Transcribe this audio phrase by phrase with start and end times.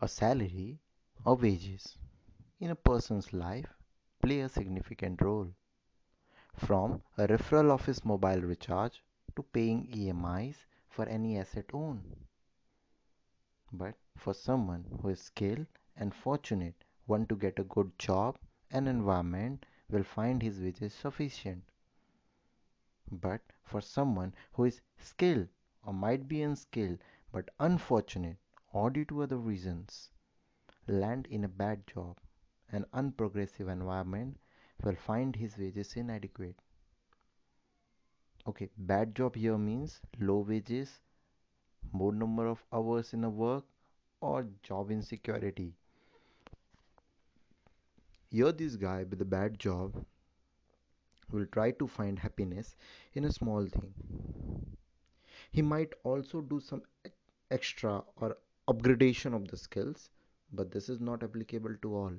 [0.00, 0.80] A salary
[1.24, 1.98] or wages
[2.60, 3.72] in a person's life
[4.20, 5.54] play a significant role.
[6.54, 9.02] From a referral of his mobile recharge
[9.36, 12.16] to paying EMIs for any asset owned.
[13.72, 15.66] But for someone who is skilled
[15.96, 18.38] and fortunate, one to get a good job
[18.70, 21.64] and environment will find his wages sufficient.
[23.10, 25.48] But for someone who is skilled
[25.84, 26.98] or might be unskilled
[27.32, 28.38] but unfortunate
[28.74, 30.10] or due to other reasons,
[30.88, 32.18] land in a bad job
[32.72, 34.36] an unprogressive environment
[34.82, 36.56] will find his wages inadequate.
[38.48, 40.90] Okay, bad job here means low wages,
[41.92, 43.64] more number of hours in a work
[44.20, 45.72] or job insecurity.
[48.28, 50.04] Here this guy with a bad job
[51.30, 52.74] will try to find happiness
[53.14, 53.94] in a small thing.
[55.52, 56.82] He might also do some
[57.50, 58.36] extra or
[58.68, 60.10] upgradation of the skills,
[60.52, 62.12] but this is not applicable to all.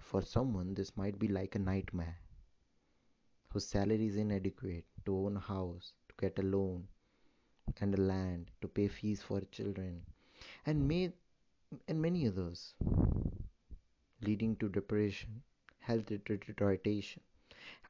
[0.00, 2.16] For someone, this might be like a nightmare
[3.50, 6.86] whose salary is inadequate to own a house, to get a loan
[7.80, 10.02] and a land, to pay fees for children,
[10.66, 11.12] and may
[11.86, 12.74] and many others,
[14.22, 15.42] leading to depression,
[15.80, 17.22] health deterioration,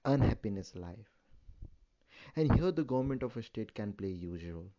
[0.04, 1.10] unhappiness life.
[2.34, 4.70] And here the government of a state can play a huge role,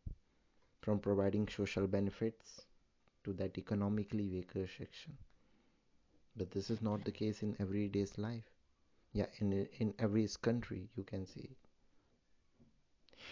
[0.81, 2.65] from providing social benefits
[3.23, 5.17] to that economically weaker section.
[6.35, 8.49] But this is not the case in everyday's life.
[9.13, 11.55] Yeah, in in every country you can see.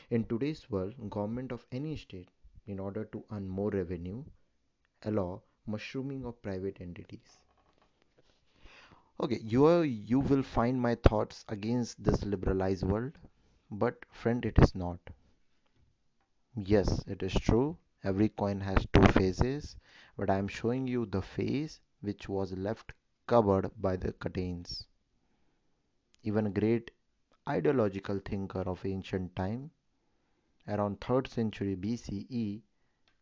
[0.10, 2.30] In today's world, government of any state,
[2.66, 4.24] in order to earn more revenue,
[5.04, 7.40] allow mushrooming of private entities.
[9.20, 13.14] Okay, you are, you will find my thoughts against this liberalized world,
[13.70, 15.00] but friend, it is not.
[16.66, 17.78] Yes, it is true.
[18.04, 19.78] Every coin has two faces,
[20.18, 22.92] but I am showing you the face which was left
[23.28, 24.88] covered by the curtains.
[26.24, 26.92] Even a great
[27.48, 29.72] ideological thinker of ancient time,
[30.68, 32.62] around 3rd century BCE,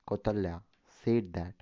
[0.08, 0.64] Kautilya,
[1.04, 1.54] said that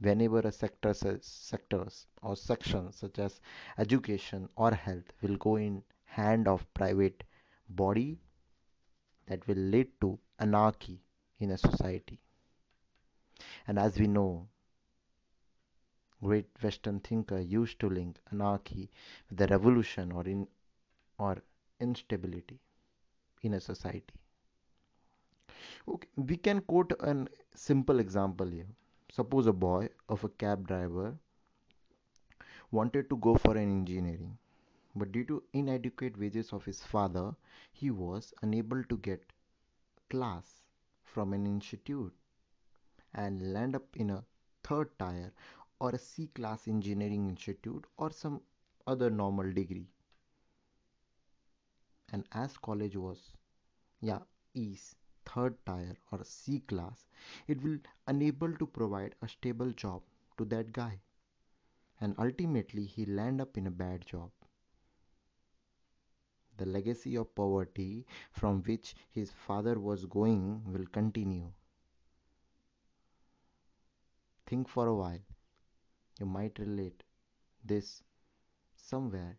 [0.00, 0.92] whenever a sector
[1.22, 3.40] sectors or sections such as
[3.78, 7.24] education or health will go in hand of private
[7.70, 8.18] body
[9.28, 11.00] that will lead to anarchy
[11.38, 12.18] in a society.
[13.66, 14.48] And as we know
[16.22, 18.90] great western thinker used to link anarchy
[19.28, 20.46] with the revolution or in
[21.18, 21.36] or
[21.80, 22.58] instability
[23.42, 24.14] in a society.
[25.86, 28.66] Okay we can quote a simple example here.
[29.12, 31.16] Suppose a boy of a cab driver
[32.70, 34.36] wanted to go for an engineering,
[34.94, 37.34] but due to inadequate wages of his father,
[37.72, 39.22] he was unable to get
[40.10, 40.62] class
[41.02, 42.14] from an institute
[43.14, 44.24] and land up in a
[44.64, 45.32] third tier
[45.80, 48.40] or a C class engineering institute or some
[48.86, 49.88] other normal degree.
[52.12, 53.36] And as college was,
[54.00, 54.18] yeah,
[54.54, 57.06] is third tier or C class,
[57.46, 60.02] it will unable to provide a stable job
[60.38, 61.00] to that guy.
[62.00, 64.30] And ultimately he land up in a bad job.
[66.58, 71.52] The legacy of poverty from which his father was going will continue.
[74.46, 75.20] Think for a while.
[76.18, 77.04] You might relate
[77.64, 78.02] this
[78.74, 79.36] somewhere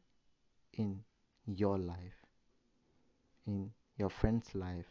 [0.74, 1.04] in
[1.46, 2.26] your life,
[3.46, 4.86] in your friend's life,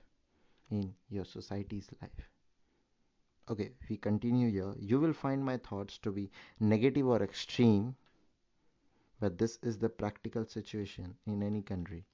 [0.70, 2.28] in your society's life.
[3.48, 4.74] Okay, we continue here.
[4.78, 6.30] You will find my thoughts to be
[6.60, 7.96] negative or extreme,
[9.18, 12.04] but this is the practical situation in any country.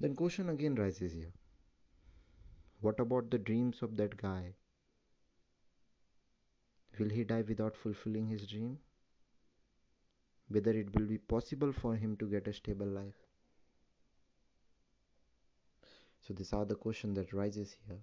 [0.00, 1.32] Then question again rises here.
[2.80, 4.54] What about the dreams of that guy?
[6.98, 8.78] Will he die without fulfilling his dream?
[10.48, 13.26] whether it will be possible for him to get a stable life.
[16.26, 18.00] So these are the questions that rises here.